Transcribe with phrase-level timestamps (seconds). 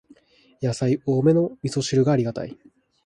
[0.61, 2.57] やさい多めのみそ汁がありがたい